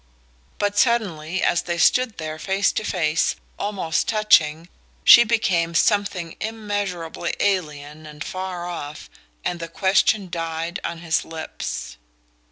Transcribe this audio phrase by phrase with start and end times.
[0.57, 4.67] But suddenly, as they stood there face to face, almost touching,
[5.03, 9.11] she became something immeasurably alien and far off,
[9.45, 11.97] and the question died on his lips.